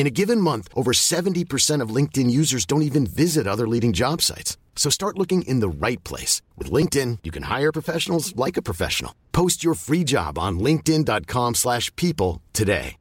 In 0.00 0.06
a 0.06 0.16
given 0.22 0.40
month, 0.40 0.66
over 0.74 0.92
70% 0.92 1.82
of 1.82 1.94
LinkedIn 1.94 2.30
users 2.30 2.64
don't 2.64 2.80
even 2.80 3.04
visit 3.06 3.46
other 3.46 3.68
leading 3.68 3.92
job 3.92 4.22
sites. 4.22 4.56
So 4.74 4.88
start 4.88 5.18
looking 5.18 5.42
in 5.42 5.60
the 5.60 5.68
right 5.68 6.02
place. 6.04 6.40
With 6.56 6.72
LinkedIn, 6.72 7.18
you 7.22 7.30
can 7.30 7.42
hire 7.42 7.70
professionals 7.70 8.34
like 8.34 8.56
a 8.56 8.62
professional. 8.62 9.12
Post 9.32 9.62
your 9.62 9.74
free 9.74 10.02
job 10.02 10.38
on 10.38 10.58
linkedin.com 10.58 11.54
slash 11.54 11.94
people 11.96 12.40
today. 12.54 12.96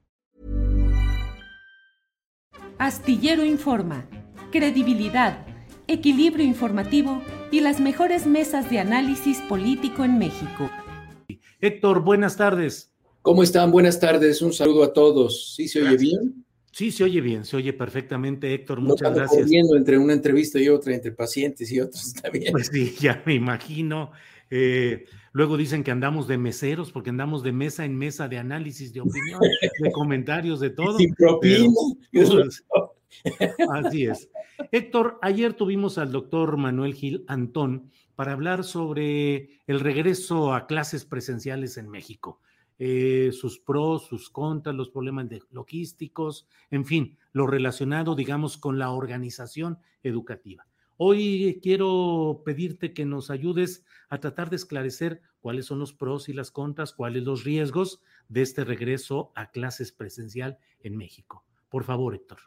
Astillero 2.80 3.46
Informa, 3.46 4.06
credibilidad, 4.52 5.46
equilibrio 5.88 6.46
informativo 6.46 7.22
y 7.50 7.62
las 7.62 7.80
mejores 7.80 8.26
mesas 8.26 8.70
de 8.70 8.80
análisis 8.80 9.38
político 9.48 10.04
en 10.04 10.18
México. 10.20 10.70
Héctor, 11.62 12.02
buenas 12.04 12.36
tardes. 12.36 12.92
¿Cómo 13.22 13.42
están? 13.44 13.72
Buenas 13.72 14.02
tardes. 14.02 14.42
Un 14.42 14.52
saludo 14.52 14.84
a 14.84 14.92
todos. 14.92 15.56
¿Sí 15.56 15.70
se 15.70 15.82
oye 15.82 15.96
bien? 15.96 16.46
Sí, 16.72 16.92
se 16.92 17.04
oye 17.04 17.22
bien, 17.22 17.46
se 17.46 17.58
oye 17.58 17.74
perfectamente, 17.74 18.54
Héctor. 18.54 18.82
Muchas 18.82 19.12
no 19.12 19.18
gracias. 19.18 19.50
Entre 19.52 19.98
una 19.98 20.14
entrevista 20.14 20.60
y 20.60 20.70
otra, 20.70 20.94
entre 20.94 21.12
pacientes 21.12 21.72
y 21.72 21.80
otros, 21.80 22.06
está 22.16 22.30
bien. 22.30 22.52
Pues 22.52 22.70
sí, 22.72 22.96
ya 23.00 23.22
me 23.26 23.34
imagino. 23.34 24.12
Eh, 24.52 25.06
luego 25.32 25.58
dicen 25.58 25.84
que 25.84 25.92
andamos 25.92 26.28
de 26.28 26.38
meseros, 26.38 26.92
porque 26.92 27.10
andamos 27.10 27.44
de 27.44 27.52
mesa 27.52 27.86
en 27.86 27.98
mesa 27.98 28.28
de 28.28 28.38
análisis, 28.38 28.94
de 28.94 29.02
opinión, 29.02 29.40
de 29.42 29.92
comentarios, 29.92 30.60
de 30.60 30.70
todo. 30.70 30.98
Sin 30.98 31.14
propina. 31.14 31.66
Pues, 32.12 32.64
así 33.72 34.06
es. 34.06 34.30
Héctor, 34.72 35.18
ayer 35.24 35.54
tuvimos 35.54 35.98
al 35.98 36.12
doctor 36.12 36.58
Manuel 36.58 36.94
Gil 36.94 37.26
Antón 37.28 37.92
para 38.16 38.34
hablar 38.34 38.64
sobre 38.64 39.62
el 39.66 39.80
regreso 39.80 40.54
a 40.54 40.68
clases 40.68 41.06
presenciales 41.06 41.78
en 41.78 41.90
México. 41.90 42.40
Eh, 42.82 43.32
sus 43.34 43.60
pros, 43.60 44.08
sus 44.08 44.30
contras, 44.30 44.74
los 44.74 44.90
problemas 44.90 45.28
logísticos, 45.52 46.48
en 46.72 46.86
fin, 46.86 47.18
lo 47.34 47.46
relacionado, 47.46 48.16
digamos, 48.16 48.58
con 48.58 48.80
la 48.80 48.92
organización 48.92 49.80
educativa. 50.02 50.66
Hoy 50.96 51.60
quiero 51.62 52.42
pedirte 52.46 52.94
que 52.94 53.06
nos 53.06 53.30
ayudes 53.30 53.86
a 54.10 54.20
tratar 54.20 54.50
de 54.50 54.56
esclarecer 54.56 55.22
cuáles 55.42 55.66
son 55.66 55.80
los 55.80 55.94
pros 55.94 56.30
y 56.30 56.34
las 56.34 56.52
contras, 56.52 56.94
cuáles 56.94 57.24
los 57.24 57.44
riesgos 57.44 58.02
de 58.30 58.42
este 58.42 58.64
regreso 58.64 59.32
a 59.36 59.52
clases 59.52 59.92
presencial 59.92 60.58
en 60.82 60.98
México. 60.98 61.46
Por 61.70 61.84
favor, 61.84 62.16
Héctor. 62.16 62.40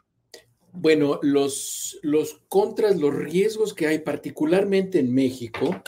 Bueno, 0.71 1.19
los, 1.21 1.99
los 2.01 2.41
contras, 2.47 2.99
los 2.99 3.13
riesgos 3.13 3.75
que 3.75 3.85
hay 3.85 3.99
particularmente 3.99 4.99
en 4.99 5.13
México, 5.13 5.81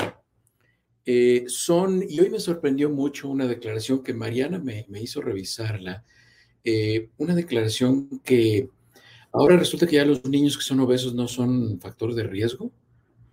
eh, 1.05 1.45
son, 1.47 2.03
y 2.07 2.19
hoy 2.19 2.29
me 2.31 2.39
sorprendió 2.39 2.89
mucho 2.89 3.29
una 3.29 3.45
declaración 3.45 4.01
que 4.01 4.13
Mariana 4.13 4.57
me, 4.59 4.85
hizo 4.99 5.21
revisarla, 5.21 6.03
eh, 6.63 7.09
una 7.17 7.35
declaración 7.35 8.21
que 8.23 8.69
ahora 9.31 9.57
resulta 9.57 9.85
que 9.85 9.97
ya 9.97 10.05
los 10.05 10.25
niños 10.25 10.57
que 10.57 10.63
son 10.63 10.79
obesos 10.79 11.13
no 11.13 11.27
son 11.27 11.79
factores 11.79 12.15
de 12.15 12.23
riesgo. 12.23 12.71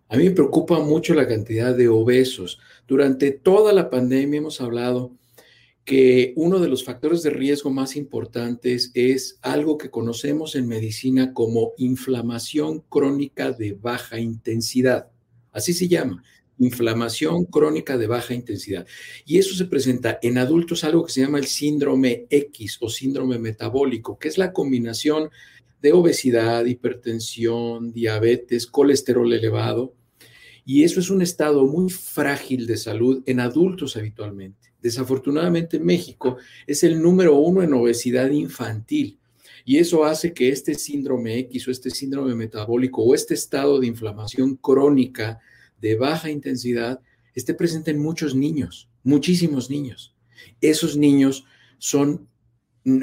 A 0.09 0.17
mí 0.19 0.25
me 0.25 0.33
preocupa 0.33 0.81
mucho 0.81 1.15
la 1.15 1.27
cantidad 1.27 1.75
de 1.75 1.89
obesos. 1.89 2.59
Durante 2.87 3.31
toda 3.31 3.73
la 3.73 3.89
pandemia 3.89 4.39
hemos 4.39 4.61
hablado 4.61 5.13
que 5.85 6.35
uno 6.37 6.59
de 6.61 6.69
los 6.69 6.85
factores 6.85 7.23
de 7.23 7.31
riesgo 7.31 7.71
más 7.71 7.97
importantes 7.97 8.91
es 8.95 9.39
algo 9.41 9.79
que 9.79 9.91
conocemos 9.91 10.55
en 10.55 10.69
medicina 10.69 11.33
como 11.33 11.73
inflamación 11.79 12.81
crónica 12.89 13.53
de 13.53 13.73
baja 13.73 14.21
intensidad. 14.21 15.09
Así 15.51 15.73
se 15.73 15.89
llama, 15.89 16.23
inflamación 16.59 17.45
crónica 17.45 17.99
de 17.99 18.07
baja 18.07 18.35
intensidad. 18.35 18.87
Y 19.25 19.39
eso 19.39 19.55
se 19.55 19.65
presenta 19.65 20.19
en 20.23 20.39
adultos 20.39 20.85
algo 20.85 21.05
que 21.05 21.13
se 21.13 21.23
llama 21.23 21.39
el 21.39 21.47
síndrome 21.47 22.27
X 22.31 22.79
o 22.81 22.89
síndrome 22.89 23.39
metabólico, 23.39 24.19
que 24.19 24.29
es 24.29 24.39
la 24.39 24.53
combinación 24.53 25.31
de 25.81 25.93
obesidad, 25.93 26.65
hipertensión, 26.65 27.93
diabetes, 27.93 28.67
colesterol 28.67 29.33
elevado. 29.33 29.95
Y 30.65 30.85
eso 30.85 31.01
es 31.01 31.11
un 31.11 31.23
estado 31.23 31.67
muy 31.67 31.91
frágil 31.91 32.67
de 32.67 32.77
salud 32.77 33.23
en 33.27 33.41
adultos 33.41 33.97
habitualmente. 33.97 34.73
Desafortunadamente 34.81 35.81
México 35.81 36.37
es 36.67 36.85
el 36.85 37.03
número 37.03 37.37
uno 37.37 37.63
en 37.63 37.75
obesidad 37.75 38.31
infantil. 38.31 39.19
Y 39.65 39.79
eso 39.79 40.05
hace 40.05 40.33
que 40.33 40.49
este 40.49 40.75
síndrome 40.75 41.39
X 41.41 41.69
o 41.69 41.71
este 41.71 41.91
síndrome 41.91 42.35
metabólico 42.35 43.03
o 43.03 43.15
este 43.15 43.35
estado 43.35 43.79
de 43.81 43.87
inflamación 43.87 44.57
crónica 44.57 45.41
de 45.83 45.97
baja 45.97 46.31
intensidad 46.31 47.01
esté 47.35 47.53
presente 47.53 47.91
en 47.91 47.99
muchos 47.99 48.35
niños, 48.35 48.89
muchísimos 49.03 49.69
niños. 49.69 50.15
Esos 50.61 50.97
niños 50.97 51.45
son 51.79 52.29
mm, 52.85 53.03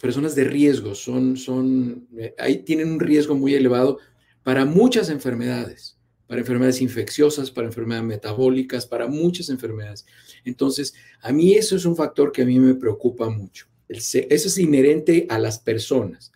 personas 0.00 0.34
de 0.34 0.44
riesgo, 0.44 0.94
son, 0.94 1.36
son, 1.36 2.06
eh, 2.16 2.34
ahí 2.38 2.58
tienen 2.58 2.92
un 2.92 3.00
riesgo 3.00 3.34
muy 3.34 3.54
elevado 3.54 3.98
para 4.42 4.64
muchas 4.64 5.08
enfermedades, 5.08 5.96
para 6.26 6.40
enfermedades 6.40 6.82
infecciosas, 6.82 7.50
para 7.50 7.66
enfermedades 7.66 8.06
metabólicas, 8.06 8.86
para 8.86 9.06
muchas 9.06 9.48
enfermedades. 9.48 10.04
Entonces, 10.44 10.94
a 11.22 11.32
mí 11.32 11.54
eso 11.54 11.76
es 11.76 11.84
un 11.86 11.96
factor 11.96 12.30
que 12.30 12.42
a 12.42 12.46
mí 12.46 12.58
me 12.58 12.74
preocupa 12.74 13.28
mucho. 13.30 13.66
Eso 13.88 14.18
es 14.28 14.58
inherente 14.58 15.26
a 15.28 15.38
las 15.38 15.58
personas 15.58 16.32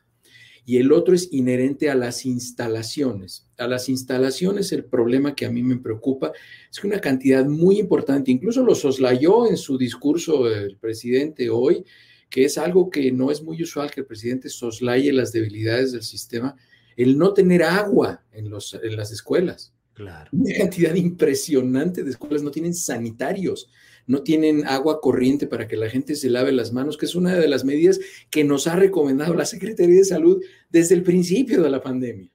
y 0.68 0.78
el 0.78 0.90
otro 0.90 1.14
es 1.14 1.32
inherente 1.32 1.88
a 1.90 1.94
las 1.94 2.26
instalaciones. 2.26 3.46
A 3.56 3.68
las 3.68 3.88
instalaciones 3.88 4.72
el 4.72 4.84
problema 4.84 5.36
que 5.36 5.46
a 5.46 5.50
mí 5.50 5.62
me 5.62 5.78
preocupa 5.78 6.32
es 6.68 6.80
que 6.80 6.88
una 6.88 7.00
cantidad 7.00 7.46
muy 7.46 7.78
importante, 7.78 8.32
incluso 8.32 8.64
lo 8.64 8.74
soslayó 8.74 9.48
en 9.48 9.56
su 9.56 9.78
discurso 9.78 10.52
el 10.52 10.76
presidente 10.76 11.48
hoy, 11.50 11.84
que 12.28 12.44
es 12.44 12.58
algo 12.58 12.90
que 12.90 13.12
no 13.12 13.30
es 13.30 13.44
muy 13.44 13.62
usual 13.62 13.92
que 13.92 14.00
el 14.00 14.06
presidente 14.06 14.48
soslaye 14.48 15.12
las 15.12 15.30
debilidades 15.30 15.92
del 15.92 16.02
sistema, 16.02 16.56
el 16.96 17.16
no 17.16 17.32
tener 17.32 17.62
agua 17.62 18.24
en, 18.32 18.50
los, 18.50 18.74
en 18.74 18.96
las 18.96 19.12
escuelas. 19.12 19.72
Claro. 19.94 20.28
Una 20.32 20.52
cantidad 20.52 20.96
impresionante 20.96 22.02
de 22.02 22.10
escuelas 22.10 22.42
no 22.42 22.50
tienen 22.50 22.74
sanitarios 22.74 23.70
no 24.06 24.22
tienen 24.22 24.66
agua 24.66 25.00
corriente 25.00 25.46
para 25.46 25.66
que 25.66 25.76
la 25.76 25.90
gente 25.90 26.14
se 26.14 26.30
lave 26.30 26.52
las 26.52 26.72
manos, 26.72 26.96
que 26.96 27.06
es 27.06 27.14
una 27.14 27.34
de 27.34 27.48
las 27.48 27.64
medidas 27.64 27.98
que 28.30 28.44
nos 28.44 28.66
ha 28.66 28.76
recomendado 28.76 29.34
la 29.34 29.46
Secretaría 29.46 29.96
de 29.96 30.04
Salud 30.04 30.42
desde 30.70 30.94
el 30.94 31.02
principio 31.02 31.62
de 31.62 31.70
la 31.70 31.82
pandemia. 31.82 32.30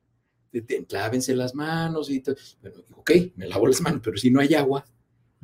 lávense 0.90 1.36
las 1.36 1.56
manos 1.56 2.10
y 2.10 2.20
todo. 2.20 2.36
Bueno, 2.62 2.78
ok, 2.96 3.12
me 3.36 3.48
lavo 3.48 3.68
las 3.68 3.82
manos, 3.82 4.02
pero 4.04 4.18
si 4.18 4.30
no 4.30 4.42
hay 4.42 4.54
agua, 4.54 4.86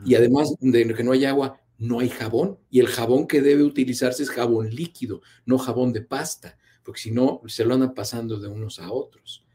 y 0.06 0.16
además 0.16 0.54
de 0.60 0.94
que 0.94 1.04
no 1.04 1.14
hay 1.14 1.26
agua, 1.26 1.60
no 1.78 2.00
hay 2.00 2.10
jabón, 2.10 2.60
y 2.70 2.80
el 2.80 2.88
jabón 2.88 3.28
que 3.28 3.42
debe 3.42 3.64
utilizarse 3.64 4.24
es 4.24 4.30
jabón 4.30 4.70
líquido, 4.70 5.22
no 5.46 5.58
jabón 5.58 5.94
de 5.94 6.02
pasta, 6.02 6.58
porque 6.84 7.02
si 7.02 7.12
no, 7.12 7.42
se 7.48 7.66
lo 7.66 7.74
andan 7.74 7.94
pasando 7.94 8.40
de 8.40 8.48
unos 8.48 8.80
a 8.80 8.92
otros. 8.92 9.46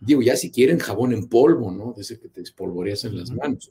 Digo, 0.00 0.20
ya 0.20 0.36
si 0.36 0.50
quieren 0.50 0.78
jabón 0.78 1.12
en 1.12 1.28
polvo, 1.28 1.70
¿no? 1.70 1.92
De 1.92 2.02
ese 2.02 2.18
que 2.18 2.28
te 2.28 2.40
espolvoreas 2.40 3.04
en 3.04 3.16
las 3.16 3.30
manos. 3.30 3.70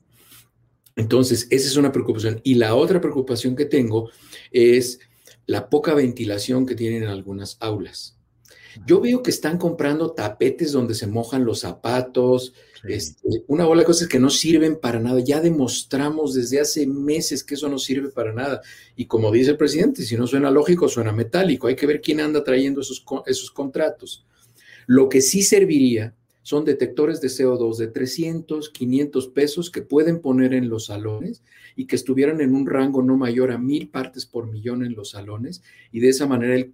Entonces, 0.96 1.48
esa 1.50 1.68
es 1.68 1.78
una 1.78 1.92
preocupación. 1.92 2.42
Y 2.44 2.56
la 2.56 2.76
otra 2.76 3.02
preocupación 3.02 3.56
que 3.56 3.66
tengo 3.66 4.10
es 4.52 5.00
la 5.46 5.70
poca 5.70 5.94
ventilación 5.94 6.66
que 6.66 6.76
tienen 6.76 7.06
algunas 7.06 7.58
aulas. 7.60 8.18
Yo 8.86 9.02
veo 9.02 9.22
que 9.22 9.32
están 9.32 9.58
comprando 9.58 10.12
tapetes 10.12 10.72
donde 10.72 10.96
se 10.96 11.08
mojan 11.08 11.44
los 11.44 11.60
zapatos, 11.60 12.54
este, 12.84 13.44
una 13.48 13.66
bola 13.66 13.82
de 13.82 13.86
cosas 13.86 14.08
que 14.08 14.20
no 14.20 14.30
sirven 14.30 14.80
para 14.80 15.00
nada. 15.00 15.20
Ya 15.20 15.42
demostramos 15.42 16.34
desde 16.34 16.62
hace 16.62 16.88
meses 16.88 17.44
que 17.44 17.56
eso 17.56 17.68
no 17.68 17.78
sirve 17.78 18.10
para 18.10 18.34
nada. 18.34 18.62
Y 18.96 19.06
como 19.06 19.32
dice 19.32 19.52
el 19.52 19.58
presidente, 19.58 20.04
si 20.04 20.16
no 20.16 20.26
suena 20.26 20.52
lógico, 20.52 20.88
suena 20.88 21.12
metálico. 21.12 21.68
Hay 21.68 21.76
que 21.76 21.88
ver 21.88 22.02
quién 22.02 22.22
anda 22.22 22.44
trayendo 22.44 22.82
esos, 22.82 23.04
esos 23.26 23.52
contratos. 23.52 24.26
Lo 24.88 25.10
que 25.10 25.22
sí 25.22 25.44
serviría 25.44 26.16
son 26.44 26.66
detectores 26.66 27.22
de 27.22 27.28
CO2 27.28 27.78
de 27.78 27.88
300, 27.88 28.70
500 28.70 29.28
pesos 29.30 29.70
que 29.70 29.82
pueden 29.82 30.20
poner 30.20 30.54
en 30.54 30.70
los 30.70 30.86
salones 30.86 31.44
y 31.76 31.86
que 31.86 31.96
estuvieran 31.96 32.42
en 32.42 32.56
un 32.56 32.68
rango 32.68 33.04
no 33.04 33.18
mayor 33.18 33.52
a 33.52 33.58
mil 33.58 33.90
partes 33.90 34.26
por 34.26 34.48
millón 34.48 34.84
en 34.84 34.94
los 34.94 35.12
salones. 35.12 35.62
Y 35.92 36.00
de 36.00 36.10
esa 36.10 36.28
manera 36.28 36.56
el, 36.56 36.72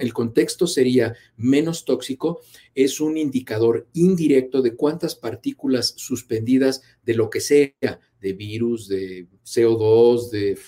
el 0.00 0.12
contexto 0.12 0.66
sería 0.66 1.14
menos 1.36 1.84
tóxico, 1.84 2.40
es 2.74 3.00
un 3.00 3.16
indicador 3.16 3.86
indirecto 3.92 4.62
de 4.62 4.74
cuántas 4.74 5.14
partículas 5.14 5.94
suspendidas 5.96 6.82
de 7.04 7.14
lo 7.14 7.30
que 7.30 7.40
sea, 7.40 8.00
de 8.24 8.32
virus, 8.32 8.88
de 8.88 9.26
CO2, 9.44 10.30
de 10.30 10.58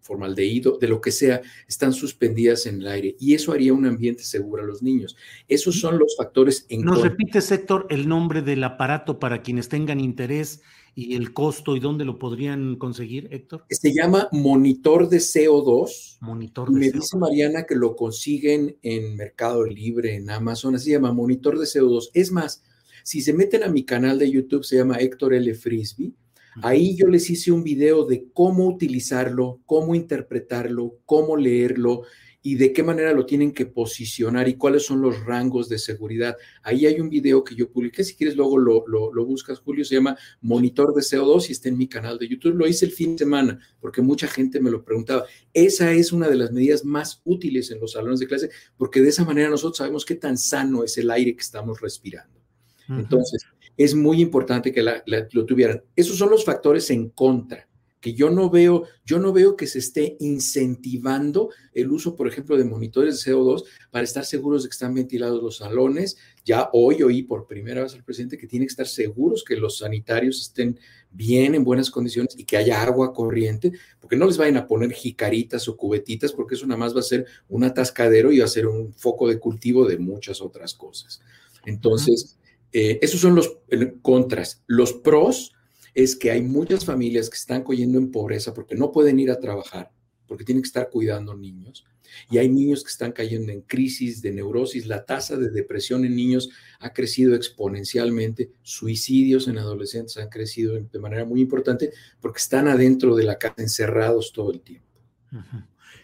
formaldehído, 0.00 0.78
de 0.78 0.88
lo 0.88 1.02
que 1.02 1.12
sea, 1.12 1.42
están 1.68 1.92
suspendidas 1.92 2.64
en 2.64 2.80
el 2.80 2.86
aire. 2.86 3.14
Y 3.20 3.34
eso 3.34 3.52
haría 3.52 3.74
un 3.74 3.84
ambiente 3.84 4.22
seguro 4.22 4.62
a 4.62 4.66
los 4.66 4.82
niños. 4.82 5.14
Esos 5.46 5.78
son 5.78 5.98
los 5.98 6.16
factores 6.16 6.64
en 6.70 6.80
¿Nos 6.80 7.02
repite, 7.02 7.40
Héctor, 7.40 7.86
el 7.90 8.08
nombre 8.08 8.40
del 8.40 8.64
aparato 8.64 9.18
para 9.18 9.42
quienes 9.42 9.68
tengan 9.68 10.00
interés 10.00 10.62
y 10.94 11.14
el 11.14 11.34
costo 11.34 11.76
y 11.76 11.80
dónde 11.80 12.06
lo 12.06 12.18
podrían 12.18 12.76
conseguir, 12.76 13.28
Héctor? 13.30 13.66
Se 13.68 13.92
llama 13.92 14.28
monitor 14.32 15.10
de 15.10 15.18
CO2. 15.18 16.16
Monitor 16.22 16.72
de 16.72 16.78
Me 16.78 16.90
dice 16.90 17.18
Mariana 17.18 17.64
que 17.64 17.74
lo 17.74 17.96
consiguen 17.96 18.78
en 18.80 19.14
Mercado 19.14 19.66
Libre, 19.66 20.14
en 20.14 20.30
Amazon, 20.30 20.74
así 20.74 20.86
se 20.86 20.92
llama 20.92 21.12
monitor 21.12 21.58
de 21.58 21.66
CO2. 21.66 22.08
Es 22.14 22.32
más, 22.32 22.62
si 23.02 23.20
se 23.20 23.34
meten 23.34 23.62
a 23.62 23.68
mi 23.68 23.84
canal 23.84 24.18
de 24.18 24.30
YouTube, 24.30 24.64
se 24.64 24.76
llama 24.76 24.96
Héctor 24.96 25.34
L. 25.34 25.54
Frisbee 25.54 26.14
Ahí 26.62 26.96
yo 26.96 27.06
les 27.08 27.28
hice 27.30 27.52
un 27.52 27.64
video 27.64 28.04
de 28.04 28.26
cómo 28.32 28.66
utilizarlo, 28.66 29.60
cómo 29.66 29.94
interpretarlo, 29.94 30.98
cómo 31.04 31.36
leerlo 31.36 32.02
y 32.46 32.56
de 32.56 32.74
qué 32.74 32.82
manera 32.82 33.14
lo 33.14 33.24
tienen 33.24 33.52
que 33.52 33.64
posicionar 33.64 34.46
y 34.48 34.56
cuáles 34.56 34.84
son 34.84 35.00
los 35.00 35.24
rangos 35.24 35.70
de 35.70 35.78
seguridad. 35.78 36.36
Ahí 36.62 36.84
hay 36.84 37.00
un 37.00 37.08
video 37.08 37.42
que 37.42 37.54
yo 37.54 37.70
publiqué, 37.70 38.04
si 38.04 38.14
quieres 38.14 38.36
luego 38.36 38.58
lo, 38.58 38.84
lo, 38.86 39.24
buscas, 39.24 39.60
Julio, 39.60 39.82
se 39.82 39.94
llama 39.94 40.18
Monitor 40.42 40.94
de 40.94 41.00
CO2 41.00 41.48
y 41.48 41.52
está 41.52 41.70
en 41.70 41.78
mi 41.78 41.88
canal 41.88 42.18
de 42.18 42.28
YouTube. 42.28 42.54
Lo 42.54 42.66
hice 42.66 42.84
el 42.84 42.92
fin 42.92 43.12
de 43.12 43.20
semana 43.20 43.58
porque 43.80 44.02
mucha 44.02 44.26
gente 44.26 44.60
me 44.60 44.70
lo 44.70 44.84
preguntaba. 44.84 45.24
Esa 45.54 45.90
es 45.92 46.12
una 46.12 46.28
de 46.28 46.36
las 46.36 46.52
medidas 46.52 46.84
más 46.84 47.22
útiles 47.24 47.70
en 47.70 47.80
los 47.80 47.92
salones 47.92 48.20
de 48.20 48.26
clase 48.26 48.50
porque 48.76 49.00
de 49.00 49.08
esa 49.08 49.24
manera 49.24 49.48
nosotros 49.48 49.78
sabemos 49.78 50.04
qué 50.04 50.14
tan 50.14 50.36
sano 50.36 50.84
es 50.84 50.98
el 50.98 51.10
aire 51.10 51.34
que 51.34 51.42
estamos 51.42 51.80
respirando. 51.80 52.34
Entonces, 52.90 53.42
es 53.76 53.94
muy 53.94 54.20
importante 54.20 54.72
que 54.72 54.82
lo 54.82 55.46
tuvieran. 55.46 55.82
Esos 55.96 56.16
son 56.16 56.30
los 56.30 56.44
factores 56.44 56.90
en 56.90 57.10
contra, 57.10 57.68
que 58.04 58.12
yo 58.12 58.28
no 58.28 58.50
veo, 58.50 58.84
yo 59.06 59.18
no 59.18 59.32
veo 59.32 59.56
que 59.56 59.66
se 59.66 59.78
esté 59.78 60.18
incentivando 60.20 61.48
el 61.72 61.90
uso, 61.90 62.14
por 62.14 62.28
ejemplo, 62.28 62.56
de 62.58 62.64
monitores 62.64 63.24
de 63.24 63.32
CO2 63.32 63.64
para 63.90 64.04
estar 64.04 64.26
seguros 64.26 64.62
de 64.62 64.68
que 64.68 64.74
están 64.74 64.92
ventilados 64.92 65.42
los 65.42 65.56
salones. 65.56 66.18
Ya 66.44 66.68
hoy 66.74 67.02
oí 67.02 67.22
por 67.22 67.46
primera 67.46 67.82
vez 67.82 67.94
al 67.94 68.04
presidente 68.04 68.36
que 68.36 68.46
tiene 68.46 68.66
que 68.66 68.72
estar 68.72 68.86
seguros 68.86 69.42
que 69.42 69.56
los 69.56 69.78
sanitarios 69.78 70.38
estén 70.42 70.78
bien 71.10 71.54
en 71.54 71.64
buenas 71.64 71.90
condiciones 71.90 72.34
y 72.36 72.44
que 72.44 72.58
haya 72.58 72.82
agua 72.82 73.14
corriente, 73.14 73.72
porque 73.98 74.16
no 74.16 74.26
les 74.26 74.36
vayan 74.36 74.58
a 74.58 74.66
poner 74.66 74.92
jicaritas 74.92 75.66
o 75.68 75.76
cubetitas, 75.76 76.32
porque 76.32 76.56
eso 76.56 76.66
nada 76.66 76.78
más 76.78 76.94
va 76.94 77.00
a 77.00 77.04
ser 77.04 77.24
un 77.48 77.64
atascadero 77.64 78.30
y 78.32 78.40
va 78.40 78.44
a 78.44 78.48
ser 78.48 78.66
un 78.66 78.92
foco 78.92 79.28
de 79.28 79.38
cultivo 79.38 79.86
de 79.86 79.96
muchas 79.96 80.42
otras 80.42 80.74
cosas. 80.74 81.22
Entonces, 81.64 82.36
eh, 82.74 82.98
esos 83.00 83.20
son 83.20 83.36
los 83.36 83.56
contras. 84.02 84.64
Los 84.66 84.92
pros 84.92 85.52
es 85.94 86.16
que 86.16 86.32
hay 86.32 86.42
muchas 86.42 86.84
familias 86.84 87.30
que 87.30 87.36
están 87.36 87.62
cayendo 87.62 87.98
en 87.98 88.10
pobreza 88.10 88.52
porque 88.52 88.74
no 88.74 88.90
pueden 88.90 89.20
ir 89.20 89.30
a 89.30 89.38
trabajar, 89.38 89.92
porque 90.26 90.44
tienen 90.44 90.60
que 90.60 90.66
estar 90.66 90.90
cuidando 90.90 91.36
niños. 91.36 91.84
Y 92.30 92.38
hay 92.38 92.48
niños 92.48 92.82
que 92.82 92.90
están 92.90 93.12
cayendo 93.12 93.52
en 93.52 93.62
crisis 93.62 94.22
de 94.22 94.32
neurosis. 94.32 94.86
La 94.86 95.04
tasa 95.04 95.36
de 95.36 95.50
depresión 95.50 96.04
en 96.04 96.16
niños 96.16 96.50
ha 96.80 96.92
crecido 96.92 97.36
exponencialmente. 97.36 98.50
Suicidios 98.62 99.46
en 99.46 99.58
adolescentes 99.58 100.16
han 100.16 100.28
crecido 100.28 100.74
de 100.74 100.98
manera 100.98 101.24
muy 101.24 101.40
importante 101.40 101.92
porque 102.20 102.38
están 102.38 102.66
adentro 102.66 103.14
de 103.14 103.24
la 103.24 103.38
casa 103.38 103.62
encerrados 103.62 104.32
todo 104.32 104.52
el 104.52 104.60
tiempo. 104.60 104.88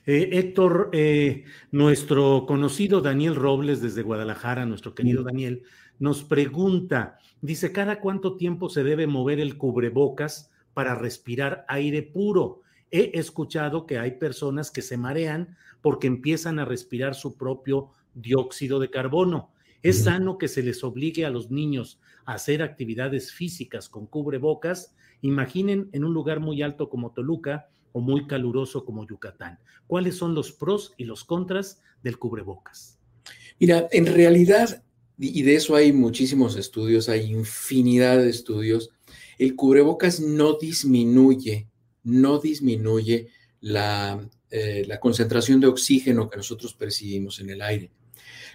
Eh, 0.07 0.31
Héctor, 0.33 0.91
eh, 0.93 1.45
nuestro 1.73 2.45
conocido 2.47 3.01
Daniel 3.01 3.35
Robles 3.35 3.81
desde 3.81 4.03
Guadalajara, 4.03 4.67
nuestro 4.67 4.95
querido 4.95 5.23
Daniel, 5.23 5.63
nos 6.01 6.25
pregunta, 6.25 7.19
dice, 7.43 7.73
¿cada 7.73 8.01
cuánto 8.01 8.37
tiempo 8.37 8.69
se 8.71 8.83
debe 8.83 9.07
mover 9.07 9.39
el 9.39 9.57
cubrebocas 9.59 10.51
para 10.75 10.95
respirar 10.95 11.65
aire 11.69 12.03
puro? 12.03 12.63
He 12.91 13.19
escuchado 13.19 13.87
que 13.87 13.99
hay 13.99 14.13
personas 14.13 14.71
que 14.71 14.83
se 14.83 14.97
marean 14.97 15.57
porque 15.83 16.09
empiezan 16.09 16.59
a 16.59 16.65
respirar 16.65 17.15
su 17.15 17.37
propio 17.37 17.91
dióxido 18.15 18.81
de 18.81 18.91
carbono. 18.91 19.53
¿Es 19.83 20.05
sano 20.05 20.39
que 20.39 20.49
se 20.49 20.63
les 20.63 20.83
obligue 20.83 21.25
a 21.25 21.31
los 21.31 21.51
niños 21.51 22.01
a 22.25 22.35
hacer 22.35 22.63
actividades 22.63 23.33
físicas 23.33 23.89
con 23.89 24.07
cubrebocas? 24.07 24.95
Imaginen 25.21 25.91
en 25.93 26.05
un 26.05 26.15
lugar 26.15 26.41
muy 26.41 26.63
alto 26.63 26.89
como 26.89 27.13
Toluca 27.13 27.69
o 27.93 28.01
muy 28.01 28.27
caluroso 28.27 28.85
como 28.85 29.07
Yucatán. 29.07 29.59
¿Cuáles 29.87 30.17
son 30.17 30.35
los 30.35 30.51
pros 30.51 30.95
y 30.97 31.05
los 31.05 31.25
contras 31.25 31.83
del 32.03 32.19
cubrebocas? 32.19 32.99
Mira, 33.59 33.87
en 33.93 34.07
realidad 34.07 34.83
y 35.21 35.43
de 35.43 35.55
eso 35.55 35.77
hay 35.77 35.93
muchísimos 35.93 36.57
estudios, 36.57 37.09
hay 37.09 37.31
infinidad 37.31 38.19
de 38.19 38.31
estudios, 38.31 38.91
el 39.39 39.55
cubrebocas 39.55 40.21
no 40.21 40.57
disminuye, 40.59 41.69
no 42.03 42.39
disminuye 42.39 43.29
la, 43.61 44.29
eh, 44.51 44.85
la 44.87 44.99
concentración 44.99 45.61
de 45.61 45.67
oxígeno 45.67 46.29
que 46.29 46.39
nosotros 46.39 46.75
percibimos 46.75 47.39
en 47.41 47.51
el 47.51 47.63
aire. 47.63 47.91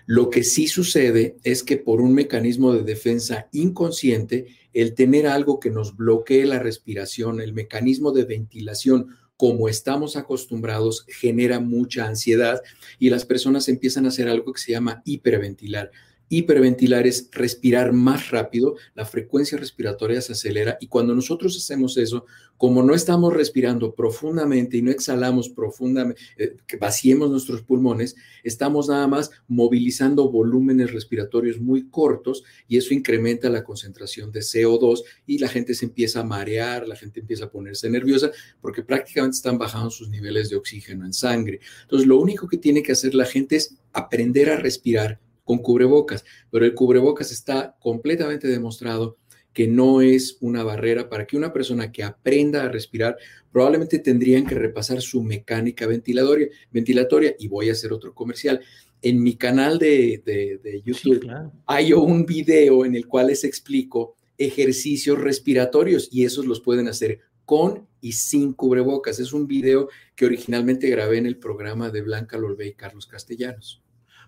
Lo 0.08 0.30
que 0.30 0.44
sí 0.44 0.68
sucede 0.68 1.38
es 1.44 1.64
que 1.64 1.78
por 1.78 2.02
un 2.02 2.14
mecanismo 2.14 2.74
de 2.74 2.84
defensa 2.84 3.48
inconsciente, 3.52 4.48
el 4.74 4.94
tener 4.94 5.26
algo 5.26 5.60
que 5.60 5.72
nos 5.72 5.96
bloquee 5.96 6.46
la 6.46 6.60
respiración, 6.60 7.42
el 7.42 7.54
mecanismo 7.54 8.12
de 8.12 8.26
ventilación, 8.26 9.16
como 9.38 9.68
estamos 9.70 10.16
acostumbrados, 10.16 11.06
genera 11.08 11.60
mucha 11.60 12.08
ansiedad 12.08 12.62
y 13.00 13.10
las 13.10 13.26
personas 13.26 13.68
empiezan 13.68 14.06
a 14.06 14.10
hacer 14.10 14.30
algo 14.30 14.54
que 14.54 14.62
se 14.62 14.72
llama 14.72 15.02
hiperventilar. 15.06 15.92
Hiperventilar 16.30 17.06
es 17.06 17.30
respirar 17.32 17.94
más 17.94 18.32
rápido, 18.32 18.76
la 18.96 19.06
frecuencia 19.06 19.58
respiratoria 19.58 20.22
se 20.22 20.34
acelera 20.34 20.78
y 20.80 20.88
cuando 20.88 21.14
nosotros 21.14 21.56
hacemos 21.56 21.98
eso, 21.98 22.26
como 22.58 22.84
no 22.84 22.96
estamos 22.96 23.34
respirando 23.34 23.94
profundamente 23.94 24.78
y 24.78 24.82
no 24.82 24.92
exhalamos 24.92 25.50
profundamente, 25.50 26.22
eh, 26.38 26.58
que 26.66 26.78
vaciemos 26.78 27.30
nuestros 27.30 27.62
pulmones, 27.62 28.16
estamos 28.44 28.88
nada 28.88 29.08
más 29.08 29.30
movilizando 29.48 30.30
volúmenes 30.30 30.92
respiratorios 30.94 31.60
muy 31.60 31.90
cortos 31.90 32.44
y 32.68 32.78
eso 32.78 32.94
incrementa 32.94 33.50
la 33.50 33.64
concentración 33.64 34.32
de 34.32 34.40
CO2 34.40 35.04
y 35.28 35.38
la 35.38 35.48
gente 35.48 35.76
se 35.76 35.86
empieza 35.86 36.22
a 36.22 36.24
marear, 36.24 36.88
la 36.88 36.96
gente 36.96 37.20
empieza 37.20 37.46
a 37.46 37.52
ponerse 37.52 37.90
nerviosa 37.90 38.32
porque 38.62 38.84
prácticamente 38.84 39.36
están 39.36 39.58
bajando 39.58 39.90
sus 39.90 40.10
niveles 40.10 40.50
de 40.50 40.56
oxígeno 40.56 41.06
en 41.06 41.14
sangre. 41.14 41.60
Entonces, 41.84 42.08
lo 42.08 42.20
único 42.20 42.48
que 42.48 42.58
tiene 42.58 42.82
que 42.82 42.94
hacer 42.94 43.14
la 43.14 43.26
gente 43.26 43.58
es 43.58 43.76
aprender 43.94 44.50
a 44.50 44.58
respirar 44.58 45.20
con 45.46 45.60
cubrebocas, 45.60 46.26
pero 46.52 46.66
el 46.66 46.74
cubrebocas 46.74 47.32
está 47.32 47.78
completamente 47.80 48.50
demostrado 48.50 49.18
que 49.56 49.68
no 49.70 50.02
es 50.02 50.38
una 50.42 50.64
barrera 50.64 51.08
para 51.08 51.26
que 51.26 51.38
una 51.38 51.54
persona 51.54 51.90
que 51.90 52.04
aprenda 52.04 52.66
a 52.66 52.68
respirar, 52.68 53.16
probablemente 53.54 54.00
tendrían 54.00 54.46
que 54.46 54.54
repasar 54.54 55.02
su 55.02 55.24
mecánica 55.24 55.88
ventilatoria, 55.88 56.50
ventilatoria 56.72 57.36
y 57.40 57.48
voy 57.48 57.70
a 57.70 57.72
hacer 57.72 57.94
otro 57.94 58.14
comercial. 58.14 58.60
En 59.02 59.24
mi 59.24 59.38
canal 59.38 59.80
de, 59.80 60.82
YouTube 60.84 61.26
hay 61.66 61.94
un 61.94 62.26
video 62.26 62.84
en 62.84 62.96
el 62.96 63.08
cual 63.08 63.28
les 63.28 63.46
explico 63.46 64.18
ejercicios 64.38 65.18
respiratorios 65.20 66.10
y 66.12 66.26
esos 66.26 66.46
los 66.46 66.60
pueden 66.60 66.90
hacer 66.90 67.22
con 67.46 67.88
y 68.02 68.12
sin 68.12 68.52
cubrebocas. 68.52 69.20
Es 69.20 69.32
un 69.32 69.48
video 69.48 69.88
que 70.18 70.26
originalmente 70.26 70.90
grabé 70.90 71.18
en 71.18 71.28
el 71.28 71.38
programa 71.38 71.92
de 71.92 72.02
Blanca 72.02 72.38
Lolbe 72.38 72.68
y 72.68 72.74
Carlos 72.74 73.08
Castellanos. 73.08 73.85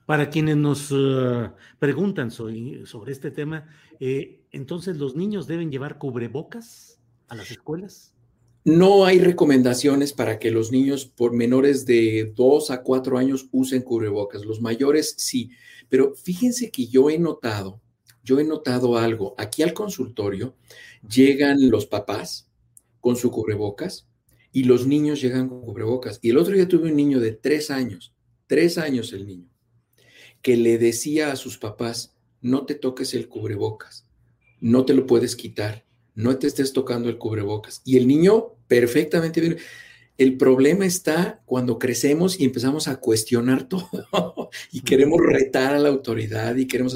Para 0.08 0.30
quienes 0.30 0.56
nos 0.56 0.90
eh, 0.90 1.52
preguntan 1.80 2.32
sobre, 2.32 3.12
este 3.12 3.30
tema, 3.30 3.68
eh, 4.00 4.40
entonces 4.52 4.96
los 4.96 5.18
niños 5.18 5.48
deben 5.48 5.70
llevar 5.70 5.98
cubrebocas 5.98 7.02
a 7.28 7.36
las 7.36 7.52
escuelas. 7.52 8.14
No 8.64 9.04
hay 9.04 9.20
recomendaciones 9.20 10.14
para 10.14 10.40
que 10.40 10.50
los 10.50 10.72
niños 10.72 11.06
por 11.06 11.34
menores 11.34 11.86
de 11.86 12.32
2 12.34 12.72
a 12.72 12.84
4 12.84 13.18
años 13.18 13.50
usen 13.52 13.82
cubrebocas. 13.82 14.46
Los 14.46 14.62
mayores 14.62 15.14
sí, 15.18 15.50
pero 15.90 16.16
fíjense 16.16 16.72
que 16.72 16.88
yo 16.88 17.10
he 17.10 17.20
notado, 17.20 17.82
yo 18.24 18.40
he 18.40 18.46
notado 18.46 18.98
algo. 18.98 19.36
Aquí 19.38 19.62
al 19.62 19.74
consultorio 19.74 20.56
llegan 21.06 21.70
los 21.70 21.86
papás 21.86 22.50
con 23.02 23.18
su 23.18 23.30
cubrebocas 23.30 24.08
y 24.54 24.64
los 24.64 24.88
niños 24.88 25.20
llegan 25.20 25.50
con 25.50 25.64
cubrebocas. 25.64 26.18
Y 26.22 26.30
el 26.30 26.38
otro 26.38 26.54
día 26.54 26.66
tuve 26.66 26.92
un 26.92 26.96
niño 26.96 27.20
de 27.20 27.34
3 27.34 27.72
años, 27.72 28.14
3 28.48 28.78
años 28.78 29.12
el 29.12 29.28
niño 29.28 29.57
que 30.48 30.56
le 30.56 30.78
decía 30.78 31.34
a 31.34 31.36
sus 31.36 31.58
papás, 31.58 32.16
no 32.40 32.66
te 32.66 32.74
toques 32.74 33.14
el 33.14 33.28
cubrebocas, 33.28 34.08
no 34.62 34.86
te 34.86 34.94
lo 34.94 35.06
puedes 35.06 35.36
quitar, 35.36 35.84
no 36.16 36.40
te 36.40 36.48
estés 36.48 36.72
tocando 36.72 37.10
el 37.10 37.18
cubrebocas. 37.18 37.82
Y 37.84 37.98
el 37.98 38.08
niño 38.08 38.54
perfectamente 38.70 39.42
bien. 39.42 39.58
El 40.18 40.38
problema 40.38 40.86
está 40.86 41.42
cuando 41.46 41.78
crecemos 41.78 42.40
y 42.40 42.46
empezamos 42.46 42.88
a 42.88 42.96
cuestionar 42.96 43.64
todo 43.68 44.50
y 44.72 44.84
queremos 44.84 45.20
retar 45.22 45.74
a 45.76 45.80
la 45.80 45.90
autoridad 45.90 46.56
y 46.56 46.66
queremos... 46.66 46.96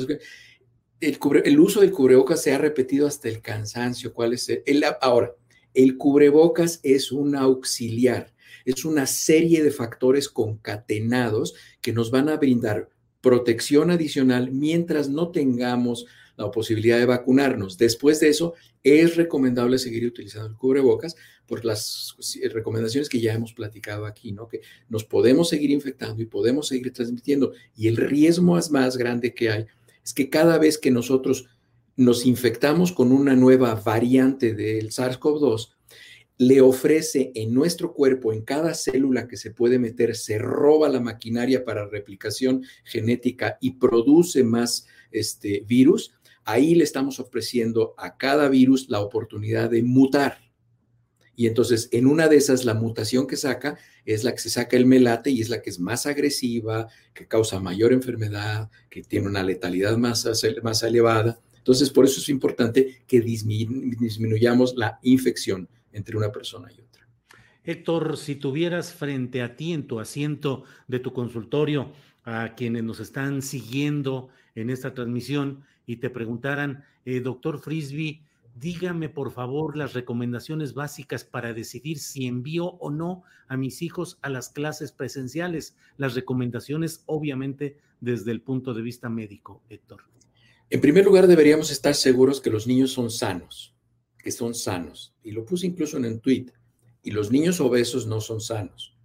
El, 1.01 1.19
el 1.43 1.59
uso 1.59 1.81
del 1.81 1.91
cubrebocas 1.91 2.41
se 2.41 2.53
ha 2.53 2.57
repetido 2.57 3.05
hasta 3.05 3.27
el 3.27 3.41
cansancio. 3.41 4.13
¿Cuál 4.13 4.31
es 4.31 4.47
el, 4.47 4.85
ahora, 5.01 5.35
el 5.73 5.97
cubrebocas 5.97 6.79
es 6.83 7.11
un 7.11 7.35
auxiliar, 7.35 8.33
es 8.63 8.85
una 8.85 9.05
serie 9.07 9.61
de 9.61 9.71
factores 9.71 10.29
concatenados 10.29 11.53
que 11.81 11.91
nos 11.91 12.11
van 12.11 12.29
a 12.29 12.37
brindar 12.37 12.87
protección 13.21 13.91
adicional 13.91 14.51
mientras 14.51 15.09
no 15.09 15.29
tengamos 15.29 16.05
la 16.37 16.51
posibilidad 16.51 16.97
de 16.97 17.05
vacunarnos. 17.05 17.77
Después 17.77 18.19
de 18.19 18.29
eso, 18.29 18.55
es 18.83 19.15
recomendable 19.15 19.77
seguir 19.77 20.05
utilizando 20.05 20.47
el 20.47 20.55
cubrebocas 20.55 21.15
por 21.45 21.65
las 21.65 22.15
recomendaciones 22.51 23.09
que 23.09 23.19
ya 23.19 23.33
hemos 23.33 23.53
platicado 23.53 24.05
aquí, 24.05 24.31
¿no? 24.31 24.47
Que 24.47 24.61
nos 24.89 25.03
podemos 25.03 25.49
seguir 25.49 25.69
infectando 25.69 26.21
y 26.21 26.25
podemos 26.25 26.67
seguir 26.67 26.91
transmitiendo. 26.93 27.53
Y 27.75 27.87
el 27.87 27.97
riesgo 27.97 28.45
más, 28.45 28.71
más 28.71 28.97
grande 28.97 29.33
que 29.33 29.49
hay 29.49 29.65
es 30.03 30.13
que 30.13 30.29
cada 30.29 30.57
vez 30.57 30.77
que 30.77 30.91
nosotros 30.91 31.47
nos 31.95 32.25
infectamos 32.25 32.91
con 32.91 33.11
una 33.11 33.35
nueva 33.35 33.75
variante 33.75 34.53
del 34.53 34.89
SARS-CoV-2, 34.89 35.69
le 36.41 36.59
ofrece 36.59 37.31
en 37.35 37.53
nuestro 37.53 37.93
cuerpo, 37.93 38.33
en 38.33 38.41
cada 38.41 38.73
célula 38.73 39.27
que 39.27 39.37
se 39.37 39.51
puede 39.51 39.77
meter, 39.77 40.15
se 40.15 40.39
roba 40.39 40.89
la 40.89 40.99
maquinaria 40.99 41.63
para 41.63 41.85
replicación 41.85 42.63
genética 42.83 43.59
y 43.61 43.73
produce 43.73 44.43
más 44.43 44.87
este 45.11 45.63
virus, 45.67 46.15
ahí 46.43 46.73
le 46.73 46.83
estamos 46.83 47.19
ofreciendo 47.19 47.93
a 47.95 48.17
cada 48.17 48.49
virus 48.49 48.89
la 48.89 49.01
oportunidad 49.01 49.69
de 49.69 49.83
mutar. 49.83 50.39
Y 51.35 51.45
entonces, 51.45 51.89
en 51.91 52.07
una 52.07 52.27
de 52.27 52.37
esas, 52.37 52.65
la 52.65 52.73
mutación 52.73 53.27
que 53.27 53.37
saca 53.37 53.77
es 54.03 54.23
la 54.23 54.31
que 54.31 54.41
se 54.41 54.49
saca 54.49 54.75
el 54.75 54.87
melate 54.87 55.29
y 55.29 55.41
es 55.41 55.49
la 55.49 55.61
que 55.61 55.69
es 55.69 55.79
más 55.79 56.07
agresiva, 56.07 56.87
que 57.13 57.27
causa 57.27 57.59
mayor 57.59 57.93
enfermedad, 57.93 58.71
que 58.89 59.03
tiene 59.03 59.27
una 59.27 59.43
letalidad 59.43 59.95
más, 59.95 60.27
más 60.63 60.81
elevada. 60.81 61.39
Entonces, 61.59 61.91
por 61.91 62.05
eso 62.05 62.19
es 62.19 62.29
importante 62.29 63.03
que 63.05 63.21
disminuyamos 63.21 64.73
la 64.75 64.97
infección 65.03 65.69
entre 65.93 66.17
una 66.17 66.31
persona 66.31 66.71
y 66.71 66.81
otra. 66.81 67.07
Héctor, 67.63 68.17
si 68.17 68.35
tuvieras 68.35 68.93
frente 68.93 69.41
a 69.41 69.55
ti 69.55 69.73
en 69.73 69.85
tu 69.85 69.99
asiento 69.99 70.63
de 70.87 70.99
tu 70.99 71.13
consultorio 71.13 71.91
a 72.23 72.55
quienes 72.55 72.83
nos 72.83 72.99
están 72.99 73.41
siguiendo 73.41 74.29
en 74.55 74.69
esta 74.69 74.93
transmisión 74.93 75.63
y 75.85 75.97
te 75.97 76.09
preguntaran, 76.09 76.83
eh, 77.05 77.19
doctor 77.19 77.59
Frisby, 77.59 78.23
dígame 78.55 79.09
por 79.09 79.31
favor 79.31 79.77
las 79.77 79.93
recomendaciones 79.93 80.73
básicas 80.73 81.23
para 81.23 81.53
decidir 81.53 81.99
si 81.99 82.27
envío 82.27 82.65
o 82.65 82.89
no 82.89 83.23
a 83.47 83.57
mis 83.57 83.81
hijos 83.81 84.17
a 84.21 84.29
las 84.29 84.49
clases 84.49 84.91
presenciales. 84.91 85.75
Las 85.97 86.15
recomendaciones, 86.15 87.03
obviamente, 87.05 87.77
desde 87.99 88.31
el 88.31 88.41
punto 88.41 88.73
de 88.73 88.81
vista 88.81 89.09
médico, 89.09 89.61
Héctor. 89.69 90.03
En 90.69 90.81
primer 90.81 91.05
lugar, 91.05 91.27
deberíamos 91.27 91.69
estar 91.69 91.93
seguros 91.95 92.39
que 92.39 92.49
los 92.49 92.65
niños 92.65 92.91
son 92.91 93.11
sanos, 93.11 93.75
que 94.21 94.31
son 94.31 94.53
sanos. 94.53 95.13
Y 95.23 95.31
lo 95.31 95.45
puse 95.45 95.67
incluso 95.67 95.97
en 95.97 96.05
un 96.05 96.19
tweet. 96.19 96.47
Y 97.03 97.11
los 97.11 97.31
niños 97.31 97.59
obesos 97.59 98.05
no 98.07 98.21
son 98.21 98.41
sanos. 98.41 98.95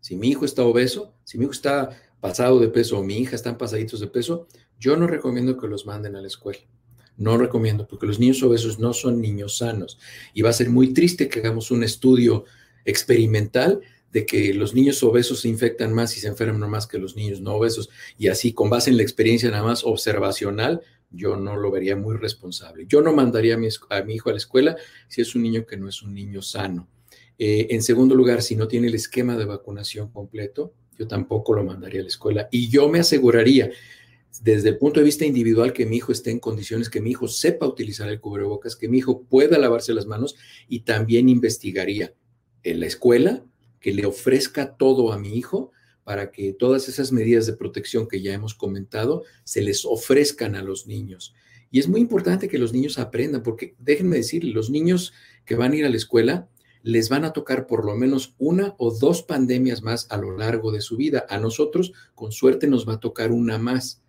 Si 0.00 0.16
mi 0.16 0.28
hijo 0.28 0.44
está 0.44 0.62
obeso, 0.62 1.14
si 1.24 1.38
mi 1.38 1.44
hijo 1.44 1.52
está 1.52 1.90
pasado 2.20 2.60
de 2.60 2.68
peso 2.68 2.98
o 2.98 3.02
mi 3.02 3.18
hija 3.18 3.36
están 3.36 3.58
pasaditos 3.58 4.00
de 4.00 4.06
peso, 4.06 4.46
yo 4.78 4.96
no 4.96 5.06
recomiendo 5.06 5.56
que 5.56 5.66
los 5.66 5.86
manden 5.86 6.16
a 6.16 6.20
la 6.20 6.26
escuela. 6.26 6.60
No 7.16 7.38
recomiendo, 7.38 7.86
porque 7.88 8.06
los 8.06 8.18
niños 8.18 8.42
obesos 8.42 8.78
no 8.78 8.92
son 8.92 9.20
niños 9.20 9.58
sanos. 9.58 9.98
Y 10.34 10.42
va 10.42 10.50
a 10.50 10.52
ser 10.52 10.68
muy 10.68 10.92
triste 10.92 11.28
que 11.28 11.40
hagamos 11.40 11.70
un 11.70 11.82
estudio 11.82 12.44
experimental 12.84 13.80
de 14.12 14.26
que 14.26 14.54
los 14.54 14.74
niños 14.74 15.02
obesos 15.02 15.40
se 15.40 15.48
infectan 15.48 15.92
más 15.92 16.16
y 16.16 16.20
se 16.20 16.28
enferman 16.28 16.70
más 16.70 16.86
que 16.86 16.98
los 16.98 17.16
niños 17.16 17.40
no 17.40 17.54
obesos. 17.54 17.90
Y 18.18 18.28
así, 18.28 18.52
con 18.52 18.70
base 18.70 18.90
en 18.90 18.96
la 18.96 19.02
experiencia 19.02 19.50
nada 19.50 19.64
más 19.64 19.84
observacional, 19.84 20.82
yo 21.10 21.36
no 21.36 21.56
lo 21.56 21.70
vería 21.70 21.96
muy 21.96 22.16
responsable. 22.16 22.86
Yo 22.86 23.00
no 23.00 23.12
mandaría 23.12 23.54
a 23.54 23.58
mi, 23.58 23.68
hijo 24.14 24.28
a 24.28 24.32
la 24.32 24.38
escuela 24.38 24.76
si 25.08 25.20
es 25.20 25.34
un 25.34 25.42
niño 25.42 25.66
que 25.66 25.76
no 25.76 25.88
es 25.88 26.02
un 26.02 26.14
niño 26.14 26.42
sano. 26.42 26.88
Eh, 27.38 27.68
en 27.70 27.82
segundo 27.82 28.14
lugar, 28.14 28.42
si 28.42 28.56
no 28.56 28.68
tiene 28.68 28.88
el 28.88 28.94
esquema 28.94 29.36
de 29.36 29.44
vacunación 29.44 30.10
completo, 30.10 30.72
yo 30.98 31.06
tampoco 31.06 31.54
lo 31.54 31.64
mandaría 31.64 32.00
a 32.00 32.04
la 32.04 32.08
escuela. 32.08 32.48
Y 32.50 32.68
yo 32.68 32.88
me 32.88 33.00
aseguraría, 33.00 33.70
desde 34.42 34.70
el 34.70 34.78
punto 34.78 35.00
de 35.00 35.04
vista 35.04 35.24
individual, 35.24 35.72
que 35.72 35.86
mi 35.86 35.96
hijo 35.96 36.12
esté 36.12 36.30
en 36.30 36.40
condiciones, 36.40 36.88
que 36.88 37.00
mi 37.00 37.10
hijo 37.10 37.28
sepa 37.28 37.66
utilizar 37.66 38.08
el 38.08 38.20
cubrebocas, 38.20 38.76
que 38.76 38.88
mi 38.88 38.98
hijo 38.98 39.22
pueda 39.22 39.58
lavarse 39.58 39.94
las 39.94 40.06
manos 40.06 40.36
y 40.68 40.80
también 40.80 41.28
investigaría 41.28 42.14
en 42.62 42.80
la 42.80 42.86
escuela 42.86 43.44
que 43.80 43.92
le 43.92 44.06
ofrezca 44.06 44.76
todo 44.76 45.12
a 45.12 45.18
mi 45.18 45.36
hijo 45.36 45.72
para 46.06 46.30
que 46.30 46.52
todas 46.52 46.88
esas 46.88 47.10
medidas 47.10 47.46
de 47.46 47.54
protección 47.54 48.06
que 48.06 48.22
ya 48.22 48.32
hemos 48.32 48.54
comentado 48.54 49.24
se 49.42 49.60
les 49.60 49.84
ofrezcan 49.84 50.54
a 50.54 50.62
los 50.62 50.86
niños. 50.86 51.34
Y 51.68 51.80
es 51.80 51.88
muy 51.88 52.00
importante 52.00 52.46
que 52.46 52.58
los 52.58 52.72
niños 52.72 53.00
aprendan, 53.00 53.42
porque 53.42 53.74
déjenme 53.80 54.18
decir, 54.18 54.44
los 54.44 54.70
niños 54.70 55.12
que 55.44 55.56
van 55.56 55.72
a 55.72 55.74
ir 55.74 55.84
a 55.84 55.88
la 55.88 55.96
escuela 55.96 56.48
les 56.84 57.08
van 57.08 57.24
a 57.24 57.32
tocar 57.32 57.66
por 57.66 57.84
lo 57.84 57.96
menos 57.96 58.36
una 58.38 58.76
o 58.78 58.92
dos 58.92 59.24
pandemias 59.24 59.82
más 59.82 60.06
a 60.08 60.16
lo 60.16 60.36
largo 60.38 60.70
de 60.70 60.80
su 60.80 60.96
vida. 60.96 61.26
A 61.28 61.40
nosotros, 61.40 61.92
con 62.14 62.30
suerte, 62.30 62.68
nos 62.68 62.88
va 62.88 62.94
a 62.94 63.00
tocar 63.00 63.32
una 63.32 63.58
más, 63.58 64.00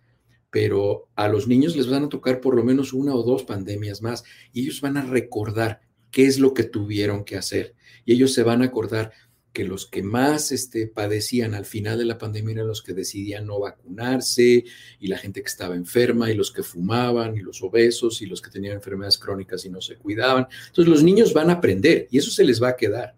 pero 0.51 1.09
a 1.15 1.27
los 1.27 1.47
niños 1.47 1.75
les 1.75 1.89
van 1.89 2.03
a 2.03 2.09
tocar 2.09 2.41
por 2.41 2.55
lo 2.55 2.63
menos 2.63 2.93
una 2.93 3.15
o 3.15 3.23
dos 3.23 3.43
pandemias 3.43 4.03
más 4.03 4.23
y 4.53 4.61
ellos 4.61 4.81
van 4.81 4.97
a 4.97 5.03
recordar 5.03 5.81
qué 6.11 6.27
es 6.27 6.37
lo 6.37 6.53
que 6.53 6.63
tuvieron 6.63 7.23
que 7.23 7.37
hacer. 7.37 7.73
Y 8.05 8.13
ellos 8.13 8.35
se 8.35 8.43
van 8.43 8.61
a 8.61 8.65
acordar 8.65 9.13
que 9.57 9.63
los 9.63 9.87
que 9.87 10.03
más 10.03 10.51
este, 10.51 10.85
padecían 10.85 11.55
al 11.55 11.65
final 11.65 11.97
de 11.97 12.05
la 12.05 12.19
pandemia 12.19 12.53
eran 12.53 12.67
los 12.67 12.83
que 12.83 12.93
decidían 12.93 13.47
no 13.47 13.59
vacunarse 13.59 14.63
y 14.99 15.07
la 15.07 15.17
gente 15.17 15.41
que 15.41 15.47
estaba 15.47 15.73
enferma 15.73 16.29
y 16.29 16.35
los 16.35 16.51
que 16.51 16.61
fumaban 16.61 17.35
y 17.35 17.39
los 17.39 17.63
obesos 17.63 18.21
y 18.21 18.27
los 18.27 18.39
que 18.39 18.51
tenían 18.51 18.75
enfermedades 18.75 19.17
crónicas 19.17 19.65
y 19.65 19.71
no 19.71 19.81
se 19.81 19.95
cuidaban. 19.95 20.45
Entonces 20.67 20.87
los 20.87 21.01
niños 21.01 21.33
van 21.33 21.49
a 21.49 21.53
aprender 21.53 22.07
y 22.11 22.19
eso 22.19 22.29
se 22.29 22.43
les 22.43 22.61
va 22.61 22.69
a 22.69 22.75
quedar. 22.75 23.15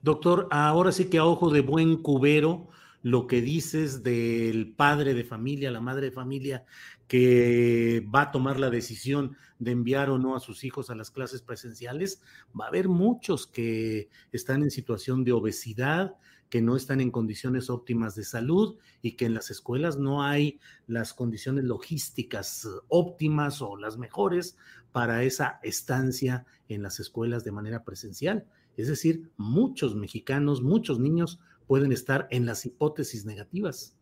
Doctor, 0.00 0.48
ahora 0.50 0.90
sí 0.90 1.04
que 1.10 1.18
a 1.18 1.26
ojo 1.26 1.50
de 1.50 1.60
buen 1.60 1.98
cubero, 1.98 2.70
lo 3.02 3.26
que 3.26 3.42
dices 3.42 4.02
del 4.02 4.72
padre 4.74 5.12
de 5.12 5.24
familia, 5.24 5.70
la 5.70 5.82
madre 5.82 6.06
de 6.06 6.12
familia, 6.12 6.64
que 7.08 8.06
va 8.14 8.22
a 8.22 8.30
tomar 8.30 8.58
la 8.58 8.70
decisión 8.70 9.36
de 9.58 9.72
enviar 9.72 10.10
o 10.10 10.18
no 10.18 10.36
a 10.36 10.40
sus 10.40 10.64
hijos 10.64 10.90
a 10.90 10.94
las 10.94 11.10
clases 11.10 11.42
presenciales, 11.42 12.20
va 12.58 12.66
a 12.66 12.68
haber 12.68 12.88
muchos 12.88 13.46
que 13.46 14.08
están 14.32 14.62
en 14.62 14.70
situación 14.70 15.24
de 15.24 15.32
obesidad, 15.32 16.16
que 16.48 16.62
no 16.62 16.76
están 16.76 17.00
en 17.00 17.10
condiciones 17.10 17.68
óptimas 17.68 18.14
de 18.14 18.24
salud 18.24 18.76
y 19.02 19.12
que 19.12 19.26
en 19.26 19.34
las 19.34 19.50
escuelas 19.50 19.98
no 19.98 20.22
hay 20.22 20.60
las 20.86 21.12
condiciones 21.12 21.64
logísticas 21.64 22.68
óptimas 22.88 23.60
o 23.60 23.76
las 23.76 23.98
mejores 23.98 24.56
para 24.92 25.24
esa 25.24 25.58
estancia 25.62 26.46
en 26.68 26.82
las 26.82 27.00
escuelas 27.00 27.42
de 27.42 27.52
manera 27.52 27.84
presencial. 27.84 28.46
Es 28.76 28.88
decir, 28.88 29.30
muchos 29.36 29.96
mexicanos, 29.96 30.62
muchos 30.62 31.00
niños 31.00 31.40
pueden 31.66 31.92
estar 31.92 32.28
en 32.30 32.46
las 32.46 32.64
hipótesis 32.66 33.24
negativas. 33.24 33.96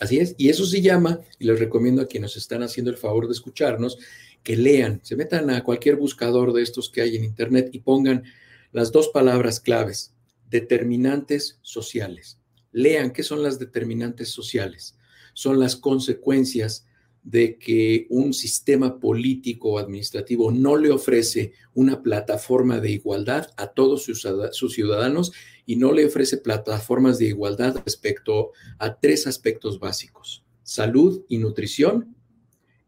Así 0.00 0.18
es, 0.18 0.34
y 0.38 0.48
eso 0.48 0.64
se 0.64 0.80
llama, 0.80 1.20
y 1.38 1.44
les 1.44 1.60
recomiendo 1.60 2.00
a 2.00 2.06
quienes 2.06 2.34
están 2.34 2.62
haciendo 2.62 2.90
el 2.90 2.96
favor 2.96 3.26
de 3.26 3.34
escucharnos, 3.34 3.98
que 4.42 4.56
lean, 4.56 5.00
se 5.02 5.14
metan 5.14 5.50
a 5.50 5.62
cualquier 5.62 5.96
buscador 5.96 6.54
de 6.54 6.62
estos 6.62 6.88
que 6.88 7.02
hay 7.02 7.16
en 7.16 7.24
Internet 7.24 7.68
y 7.72 7.80
pongan 7.80 8.24
las 8.72 8.92
dos 8.92 9.08
palabras 9.08 9.60
claves, 9.60 10.14
determinantes 10.48 11.58
sociales. 11.60 12.38
Lean 12.72 13.12
qué 13.12 13.22
son 13.22 13.42
las 13.42 13.58
determinantes 13.58 14.30
sociales. 14.30 14.96
Son 15.34 15.60
las 15.60 15.76
consecuencias 15.76 16.86
de 17.22 17.58
que 17.58 18.06
un 18.10 18.32
sistema 18.32 18.98
político 18.98 19.72
o 19.72 19.78
administrativo 19.78 20.50
no 20.50 20.76
le 20.76 20.90
ofrece 20.90 21.52
una 21.74 22.02
plataforma 22.02 22.80
de 22.80 22.90
igualdad 22.90 23.48
a 23.56 23.68
todos 23.68 24.04
sus, 24.04 24.74
ciudadanos 24.74 25.32
y 25.66 25.76
no 25.76 25.92
le 25.92 26.06
ofrece 26.06 26.38
plataformas 26.38 27.18
de 27.18 27.26
igualdad 27.26 27.76
respecto 27.84 28.52
a 28.78 28.98
tres 28.98 29.26
aspectos 29.26 29.78
básicos, 29.78 30.44
salud 30.62 31.24
y 31.28 31.38
nutrición, 31.38 32.16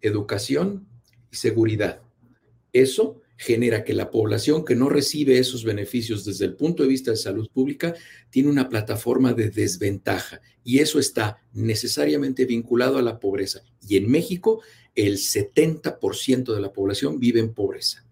educación 0.01 0.87
y 1.31 1.37
seguridad. 1.37 2.03
Eso 2.73 3.22
genera 3.37 3.85
que 3.85 3.95
la 3.95 4.11
población 4.11 4.65
que 4.65 4.77
no 4.77 4.89
recibe 4.89 5.39
esos 5.39 5.65
beneficios 5.65 6.25
desde 6.25 6.45
el 6.45 6.55
punto 6.55 6.83
de 6.83 6.89
vista 6.89 7.11
de 7.11 7.17
salud 7.17 7.49
pública 7.51 7.95
tiene 8.31 8.49
una 8.49 8.69
plataforma 8.69 9.33
de 9.33 9.51
desventaja 9.51 10.41
y 10.65 10.79
eso 10.79 10.99
está 10.99 11.39
necesariamente 11.53 12.45
vinculado 12.45 12.99
a 12.99 13.03
la 13.03 13.19
pobreza. 13.19 13.63
Y 13.87 13.97
en 13.97 14.11
México 14.11 14.63
el 14.95 15.17
70% 15.17 16.55
de 16.55 16.61
la 16.61 16.73
población 16.73 17.19
vive 17.19 17.41
en 17.41 17.55
pobreza. 17.55 18.05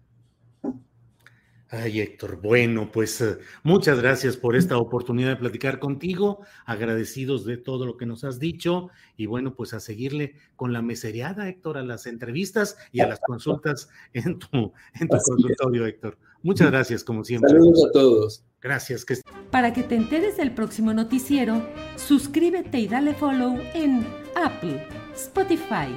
Ay, 1.73 2.01
Héctor, 2.01 2.41
bueno, 2.41 2.91
pues 2.91 3.21
eh, 3.21 3.37
muchas 3.63 4.01
gracias 4.01 4.35
por 4.35 4.57
esta 4.57 4.77
oportunidad 4.77 5.29
de 5.29 5.35
platicar 5.37 5.79
contigo, 5.79 6.41
agradecidos 6.65 7.45
de 7.45 7.55
todo 7.55 7.85
lo 7.85 7.95
que 7.95 8.05
nos 8.05 8.25
has 8.25 8.39
dicho 8.39 8.89
y 9.15 9.25
bueno, 9.25 9.55
pues 9.55 9.73
a 9.73 9.79
seguirle 9.79 10.35
con 10.57 10.73
la 10.73 10.81
mesereada, 10.81 11.47
Héctor, 11.47 11.77
a 11.77 11.83
las 11.83 12.07
entrevistas 12.07 12.75
y 12.91 12.99
a 12.99 13.07
las 13.07 13.21
consultas 13.21 13.87
en 14.11 14.37
tu, 14.37 14.73
en 14.99 15.07
tu 15.07 15.17
consultorio, 15.17 15.85
Héctor. 15.85 16.17
Muchas 16.43 16.71
gracias, 16.71 17.05
como 17.05 17.23
siempre. 17.23 17.51
Saludos 17.51 17.85
a 17.87 17.91
todos. 17.93 18.43
Gracias. 18.61 19.05
Que... 19.05 19.15
Para 19.49 19.71
que 19.71 19.83
te 19.83 19.95
enteres 19.95 20.35
del 20.35 20.53
próximo 20.53 20.93
noticiero, 20.93 21.65
suscríbete 21.95 22.79
y 22.79 22.87
dale 22.89 23.13
follow 23.13 23.57
en 23.73 24.05
Apple, 24.35 24.85
Spotify, 25.15 25.87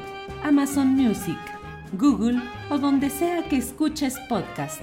Amazon 0.45 0.91
Music, 0.91 1.39
Google 1.95 2.41
o 2.71 2.79
donde 2.79 3.11
sea 3.11 3.49
que 3.49 3.57
escuches 3.57 4.17
podcast 4.29 4.83